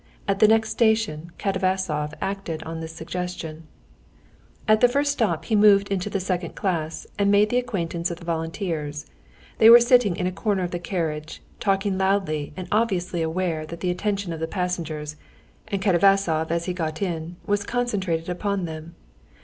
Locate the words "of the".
8.09-8.25, 10.63-10.79, 14.33-14.47